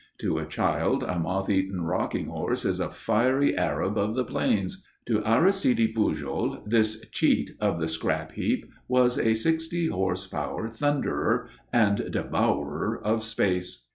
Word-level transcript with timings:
To 0.21 0.39
a 0.39 0.47
child 0.47 1.03
a 1.03 1.19
moth 1.19 1.47
eaten 1.47 1.81
rocking 1.81 2.25
horse 2.25 2.65
is 2.65 2.79
a 2.79 2.89
fiery 2.89 3.55
Arab 3.55 3.99
of 3.99 4.15
the 4.15 4.25
plains; 4.25 4.83
to 5.05 5.21
Aristide 5.23 5.93
Pujol 5.93 6.63
this 6.65 7.05
cheat 7.11 7.51
of 7.59 7.79
the 7.79 7.87
scrap 7.87 8.31
heap 8.31 8.65
was 8.87 9.19
a 9.19 9.35
sixty 9.35 9.89
horse 9.89 10.25
power 10.25 10.71
thunderer 10.71 11.49
and 11.71 12.11
devourer 12.11 12.99
of 12.99 13.23
space. 13.23 13.85